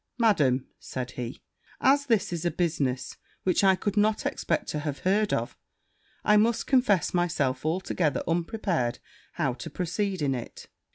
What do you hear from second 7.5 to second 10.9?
altogether unprepared how to proceed in it.